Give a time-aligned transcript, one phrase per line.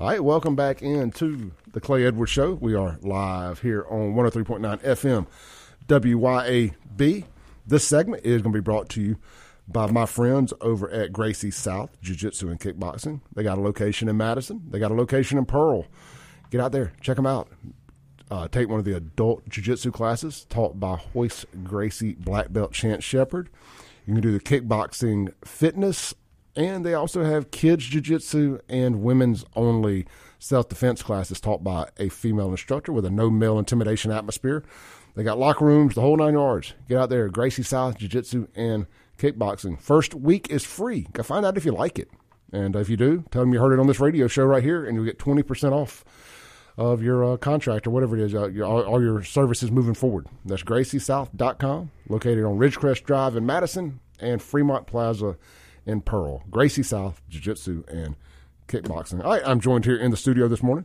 [0.00, 2.54] All right, welcome back into the Clay Edwards Show.
[2.54, 5.26] We are live here on 103.9 FM
[5.88, 7.24] WYAB.
[7.66, 9.16] This segment is going to be brought to you
[9.66, 13.22] by my friends over at Gracie South Jiu Jitsu and Kickboxing.
[13.34, 15.84] They got a location in Madison, they got a location in Pearl.
[16.50, 17.48] Get out there, check them out.
[18.30, 22.72] Uh, take one of the adult jiu jitsu classes taught by Royce Gracie Black Belt
[22.72, 23.50] Chance Shepherd.
[24.06, 26.14] You can do the kickboxing fitness
[26.58, 30.04] and they also have kids jiu-jitsu and women's only
[30.40, 34.64] self-defense classes taught by a female instructor with a no male intimidation atmosphere.
[35.14, 36.74] They got locker rooms, the whole nine yards.
[36.88, 38.86] Get out there, Gracie South Jiu-Jitsu and
[39.18, 39.80] Kickboxing.
[39.80, 41.06] First week is free.
[41.12, 42.10] Go find out if you like it.
[42.52, 44.84] And if you do, tell them you heard it on this radio show right here,
[44.84, 46.04] and you'll get 20% off
[46.76, 49.94] of your uh, contract or whatever it is, uh, your, all, all, your services moving
[49.94, 50.26] forward.
[50.44, 55.36] That's GracieSouth.com, located on Ridgecrest Drive in Madison and Fremont Plaza
[55.88, 56.44] in Pearl.
[56.50, 58.14] Gracie South Jiu Jitsu and
[58.68, 59.24] Kickboxing.
[59.24, 60.84] All right, I'm joined here in the studio this morning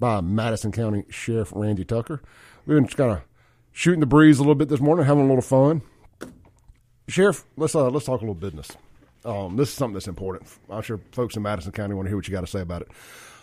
[0.00, 2.20] by Madison County Sheriff Randy Tucker.
[2.66, 3.22] We've been just kind of
[3.72, 5.82] shooting the breeze a little bit this morning, having a little fun.
[7.08, 8.72] Sheriff, let's uh, let's talk a little business.
[9.24, 10.50] Um, this is something that's important.
[10.68, 12.82] I'm sure folks in Madison County want to hear what you got to say about
[12.82, 12.88] it.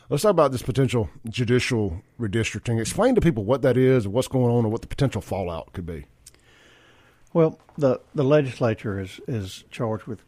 [0.10, 2.80] Let's talk about this potential judicial redistricting.
[2.80, 5.86] Explain to people what that is, what's going on, and what the potential fallout could
[5.86, 6.06] be.
[7.34, 10.22] Well, the the legislature is is charged with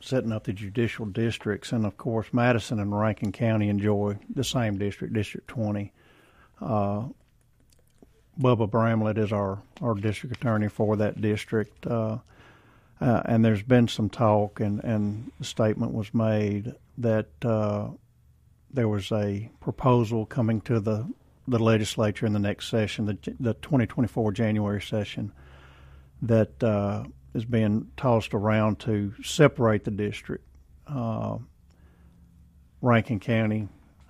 [0.00, 4.78] setting up the judicial districts, and of course, Madison and Rankin County enjoy the same
[4.78, 5.92] district, District 20.
[6.60, 7.04] Uh,
[8.38, 11.86] Bubba Bramlett is our, our district attorney for that district.
[11.86, 12.18] Uh,
[13.00, 17.88] uh, and there's been some talk, and, and statement was made that uh,
[18.72, 21.06] there was a proposal coming to the,
[21.48, 25.32] the legislature in the next session, the, the 2024 January session,
[26.22, 30.44] that uh, is being tossed around to separate the district.
[30.86, 31.38] Uh,
[32.80, 33.68] Rankin County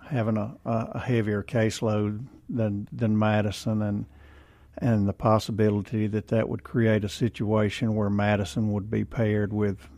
[0.09, 4.07] having a, a heavier caseload than than Madison, and
[4.79, 9.89] and the possibility that that would create a situation where Madison would be paired with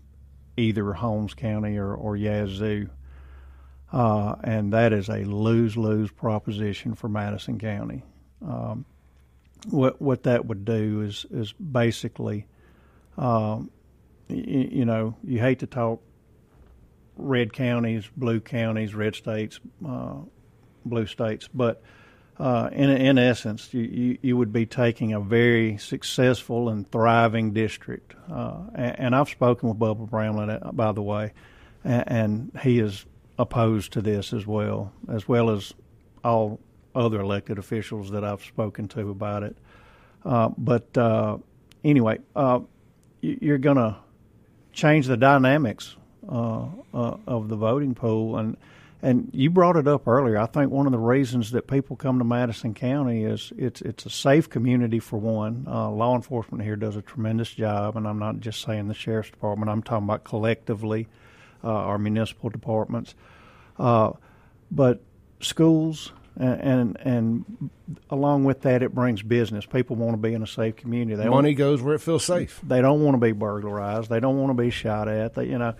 [0.56, 2.88] either Holmes County or, or Yazoo.
[3.92, 8.02] Uh, and that is a lose lose proposition for Madison County.
[8.40, 8.86] Um,
[9.68, 12.46] what what that would do is is basically
[13.18, 13.70] um,
[14.28, 16.02] you, you, know, you hate to talk
[17.16, 20.14] red counties, blue counties, red states, uh,
[20.84, 21.82] blue states, but
[22.38, 27.52] uh, in in essence, you, you, you, would be taking a very successful and thriving
[27.52, 28.14] district.
[28.30, 31.34] Uh, and, and, I've spoken with Bubba Bramlett, uh, by the way,
[31.84, 33.04] and, and, he is
[33.38, 35.74] opposed to this as well, as well as
[36.24, 36.58] all
[36.94, 39.56] other elected officials that I've spoken to about it.
[40.24, 41.36] Uh, but uh,
[41.84, 42.18] anyway,
[43.22, 43.96] you're going to
[44.72, 45.96] change the dynamics
[46.28, 48.36] uh, uh, of the voting pool.
[48.36, 48.56] And
[49.04, 50.38] and you brought it up earlier.
[50.38, 54.06] I think one of the reasons that people come to Madison County is it's it's
[54.06, 55.66] a safe community for one.
[55.68, 59.30] Uh, law enforcement here does a tremendous job, and I'm not just saying the sheriff's
[59.30, 59.70] department.
[59.70, 61.08] I'm talking about collectively
[61.64, 63.16] uh, our municipal departments,
[63.76, 64.12] uh,
[64.70, 65.00] but
[65.40, 67.70] schools and, and
[68.10, 69.66] along with that, it brings business.
[69.66, 71.16] People want to be in a safe community.
[71.16, 72.60] They Money goes where it feels safe.
[72.62, 74.08] They don't want to be burglarized.
[74.08, 75.34] They don't want to be shot at.
[75.34, 75.74] They, you know,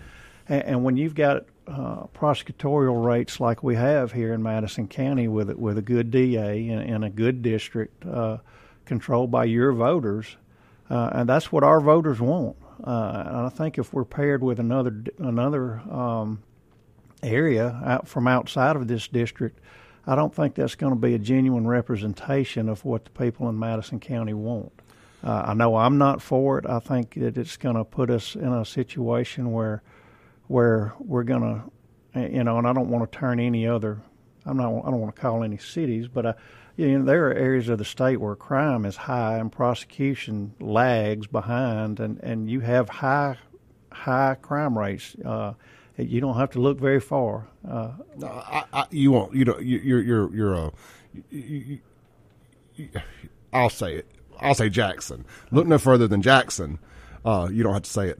[0.47, 5.27] and, and when you've got uh, prosecutorial rates like we have here in Madison County
[5.27, 8.37] with with a good DA and, in a good district uh,
[8.85, 10.37] controlled by your voters,
[10.89, 12.57] uh, and that's what our voters want.
[12.83, 16.43] Uh, and I think if we're paired with another another um,
[17.21, 19.59] area out from outside of this district
[20.05, 23.57] I don't think that's going to be a genuine representation of what the people in
[23.57, 24.73] Madison County want.
[25.23, 26.65] Uh, I know I'm not for it.
[26.65, 29.81] I think that it's going to put us in a situation where
[30.47, 31.41] where we're going
[32.13, 34.01] to, you know, and I don't want to turn any other.
[34.45, 34.67] I'm not.
[34.67, 36.33] I don't want to call any cities, but I,
[36.75, 41.27] you know, there are areas of the state where crime is high and prosecution lags
[41.27, 43.37] behind, and and you have high
[43.93, 45.15] high crime rates.
[45.23, 45.53] Uh,
[45.97, 47.47] you don't have to look very far.
[47.67, 49.35] Uh, no, I, I, you won't.
[49.35, 49.63] You don't.
[49.63, 50.71] You, you're you're you're a.
[51.29, 51.79] You,
[52.75, 52.89] you,
[53.51, 54.07] I'll say it.
[54.39, 55.25] I'll say Jackson.
[55.51, 56.79] Look no further than Jackson.
[57.23, 58.19] Uh, you don't have to say it.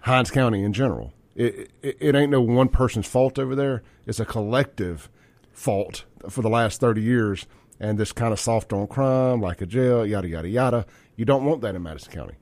[0.00, 1.12] Hinds County in general.
[1.34, 3.82] It, it, it ain't no one person's fault over there.
[4.06, 5.08] It's a collective
[5.52, 7.46] fault for the last thirty years,
[7.80, 10.86] and this kind of soft on crime, like a jail, yada yada yada.
[11.16, 12.34] You don't want that in Madison County.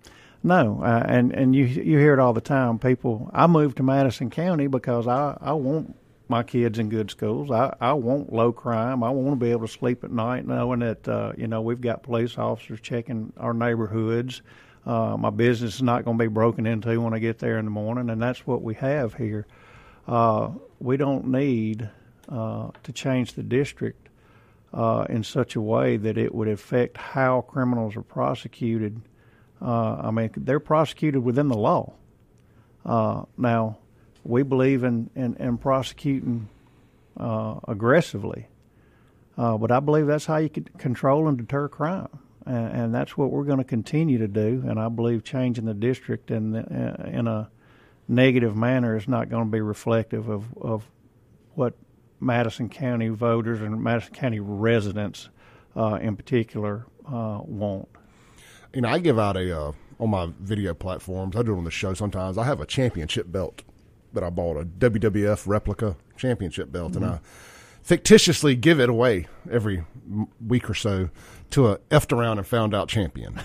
[0.46, 2.79] No, uh, and and you you hear it all the time.
[2.79, 5.96] People, I moved to Madison County because I I want
[6.29, 7.50] my kids in good schools.
[7.50, 9.02] I I want low crime.
[9.02, 11.81] I want to be able to sleep at night knowing that uh, you know we've
[11.81, 14.43] got police officers checking our neighborhoods.
[14.85, 17.64] Uh, my business is not going to be broken into when I get there in
[17.64, 19.46] the morning, and that's what we have here.
[20.06, 21.88] Uh, we don't need
[22.29, 24.11] uh, to change the district
[24.75, 29.00] uh, in such a way that it would affect how criminals are prosecuted.
[29.65, 31.95] Uh, I mean, they're prosecuted within the law.
[32.85, 33.79] Uh, now,
[34.23, 36.49] we believe in, in, in prosecuting
[37.17, 38.49] uh, aggressively,
[39.39, 42.09] uh, but I believe that's how you can control and deter crime.
[42.45, 44.63] And, and that's what we're going to continue to do.
[44.67, 47.49] And I believe changing the district in, the, in a
[48.07, 50.85] negative manner is not going to be reflective of, of
[51.55, 51.75] what
[52.21, 55.31] Madison County voters and Madison County residents
[55.75, 57.89] uh, in particular uh, want.
[58.75, 61.37] You know, I give out a uh, on my video platforms.
[61.37, 62.37] I do it on the show sometimes.
[62.38, 63.62] I have a championship belt
[64.12, 67.05] that I bought, a WWF replica championship belt, mm-hmm.
[67.05, 67.21] and I
[67.82, 69.85] fictitiously give it away every
[70.44, 71.11] week or so
[71.50, 73.41] to a effed around and found out champion.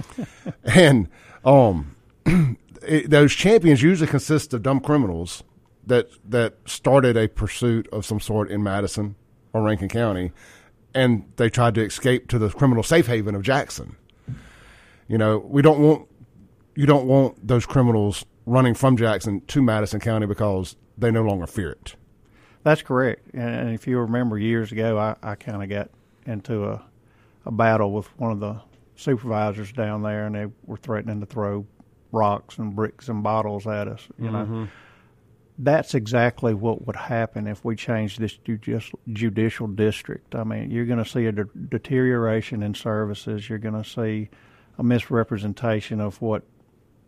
[0.64, 1.08] and
[1.44, 1.96] um,
[2.82, 5.42] it, those champions usually consist of dumb criminals
[5.86, 9.16] that that started a pursuit of some sort in Madison
[9.52, 10.32] or Rankin County,
[10.94, 13.96] and they tried to escape to the criminal safe haven of Jackson.
[15.12, 16.08] You know, we don't want
[16.74, 21.46] you don't want those criminals running from Jackson to Madison County because they no longer
[21.46, 21.96] fear it.
[22.62, 23.34] That's correct.
[23.34, 25.90] And if you remember years ago, I, I kind of got
[26.24, 26.82] into a,
[27.44, 28.58] a battle with one of the
[28.96, 31.66] supervisors down there, and they were threatening to throw
[32.10, 34.08] rocks and bricks and bottles at us.
[34.18, 34.54] You mm-hmm.
[34.62, 34.68] know,
[35.58, 40.34] that's exactly what would happen if we changed this judicial, judicial district.
[40.34, 43.50] I mean, you're going to see a de- deterioration in services.
[43.50, 44.30] You're going to see
[44.78, 46.42] a misrepresentation of what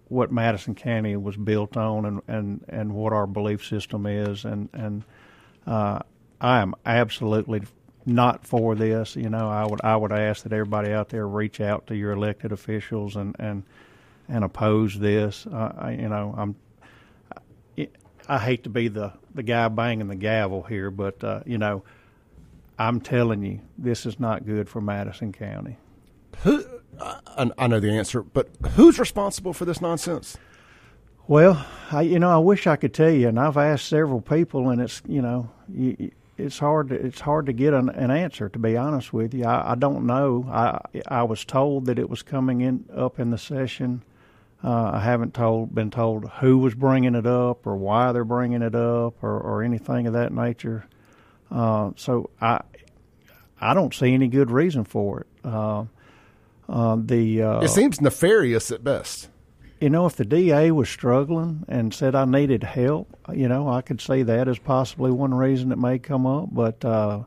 [0.08, 4.44] what Madison County was built on and, and, and what our belief system is.
[4.44, 5.04] And and
[5.66, 6.00] uh,
[6.40, 7.62] I am absolutely
[8.06, 9.16] not for this.
[9.16, 12.12] You know, I would I would ask that everybody out there reach out to your
[12.12, 13.62] elected officials and and
[14.28, 15.46] and oppose this.
[15.46, 16.56] Uh, I, you know, I'm
[18.28, 21.82] I hate to be the, the guy banging the gavel here, but uh, you know,
[22.78, 25.76] I'm telling you, this is not good for Madison County.
[26.42, 26.64] Who?
[27.00, 30.36] I, I know the answer, but who's responsible for this nonsense?
[31.26, 34.68] Well, I, you know, I wish I could tell you, and I've asked several people,
[34.70, 38.48] and it's you know, you, it's hard to, it's hard to get an, an, answer.
[38.48, 40.46] To be honest with you, I, I don't know.
[40.50, 44.02] I I was told that it was coming in up in the session
[44.64, 48.62] uh, I haven't told been told who was bringing it up or why they're bringing
[48.62, 50.86] it up or, or anything of that nature.
[51.50, 52.62] Uh, so I
[53.60, 55.26] I don't see any good reason for it.
[55.44, 55.84] Uh,
[56.68, 59.28] uh the uh, it seems nefarious at best.
[59.80, 63.82] You know, if the DA was struggling and said I needed help, you know, I
[63.82, 66.48] could see that as possibly one reason it may come up.
[66.52, 67.24] But uh,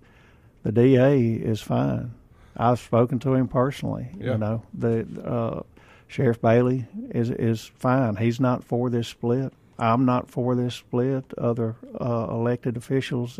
[0.64, 2.14] the DA is fine.
[2.56, 4.08] I've spoken to him personally.
[4.18, 4.32] Yeah.
[4.32, 5.64] You know, the
[6.08, 8.16] Sheriff Bailey is is fine.
[8.16, 9.54] He's not for this split.
[9.78, 11.26] I'm not for this split.
[11.38, 13.40] Other uh, elected officials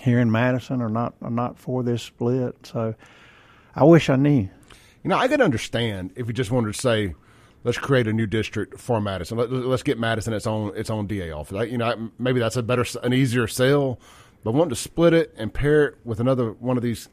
[0.00, 2.56] here in Madison are not are not for this split.
[2.66, 2.94] So
[3.74, 4.48] I wish I knew.
[5.02, 7.14] You know, I could understand if you just wanted to say,
[7.64, 9.38] let's create a new district for Madison.
[9.38, 11.70] Let, us get Madison its own its own DA office.
[11.70, 13.98] You know, maybe that's a better, an easier sell.
[14.44, 17.08] But wanting to split it and pair it with another one of these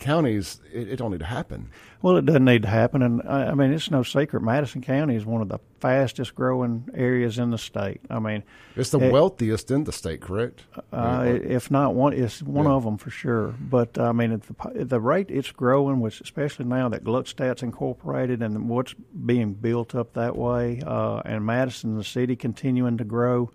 [0.00, 1.70] counties, it, it, don't need to happen.
[2.02, 4.42] Well, it doesn't need to happen, and I, I mean it's no secret.
[4.42, 8.00] Madison County is one of the fastest growing areas in the state.
[8.10, 8.42] I mean,
[8.74, 10.64] it's the it, wealthiest in the state, correct?
[10.92, 12.72] Uh, if not one, it's one yeah.
[12.72, 13.54] of them for sure.
[13.60, 18.42] But I mean, at the, the rate it's growing, which especially now that Gluckstadt's incorporated
[18.42, 23.50] and what's being built up that way, uh, and Madison, the city, continuing to grow.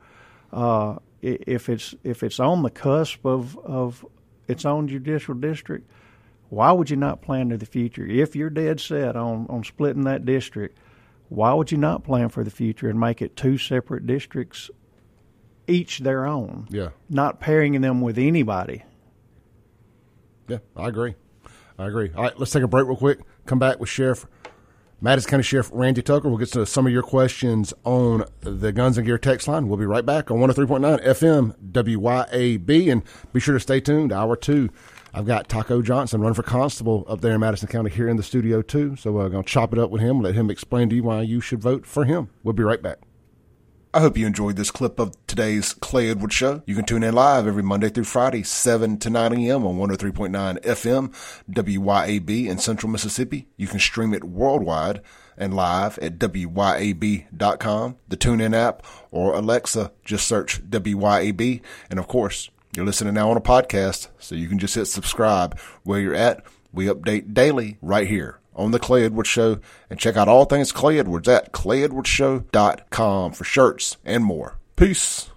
[0.54, 4.06] Uh, if it's if it's on the cusp of of
[4.48, 5.90] its own judicial district,
[6.56, 8.06] why would you not plan to the future?
[8.06, 10.80] If you're dead set on, on splitting that district,
[11.28, 14.72] why would you not plan for the future and make it two separate districts,
[15.68, 16.66] each their own?
[16.70, 16.92] Yeah.
[17.10, 18.84] Not pairing them with anybody.
[20.48, 21.16] Yeah, I agree.
[21.78, 22.12] I agree.
[22.16, 23.20] All right, let's take a break real quick.
[23.46, 24.26] Come back with Sheriff
[25.02, 26.30] Madison County Sheriff Randy Tucker.
[26.30, 29.68] We'll get to some of your questions on the Guns and Gear text line.
[29.68, 32.90] We'll be right back on 103.9 FM WYAB.
[32.90, 34.14] And be sure to stay tuned.
[34.14, 34.70] Hour two
[35.16, 38.24] I've got Taco Johnson running for constable up there in Madison County here in the
[38.24, 38.98] studio too.
[38.98, 41.04] So uh, we're going to chop it up with him, let him explain to you
[41.04, 42.30] why you should vote for him.
[42.44, 42.98] We'll be right back.
[43.94, 46.64] I hope you enjoyed this clip of today's Clay Edwards Show.
[46.66, 49.66] You can tune in live every Monday through Friday, 7 to 9 a.m.
[49.66, 53.48] on 103.9 FM, WYAB in Central Mississippi.
[53.56, 55.00] You can stream it worldwide
[55.38, 59.94] and live at WYAB.com, the TuneIn app, or Alexa.
[60.04, 61.62] Just search WYAB.
[61.90, 65.58] And of course, you're listening now on a podcast, so you can just hit subscribe
[65.84, 66.44] where you're at.
[66.74, 70.72] We update daily right here on the Clay Edwards Show and check out all things
[70.72, 74.58] Clay Edwards at clayedwardsshow.com for shirts and more.
[74.76, 75.30] Peace.